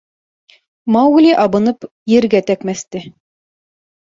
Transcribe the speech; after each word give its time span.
Маугли 0.95 1.35
абынып 1.43 1.87
ергә 2.15 2.43
тәкмәсте. 2.51 3.07